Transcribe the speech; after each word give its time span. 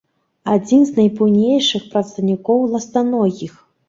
Адзін 0.53 0.79
з 0.85 0.91
найбуйнейшых 0.99 1.83
прадстаўнікоў 1.91 2.65
ластаногіх. 2.73 3.53